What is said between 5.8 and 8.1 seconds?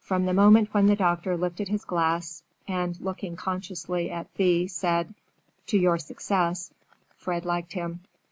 success," Fred liked him.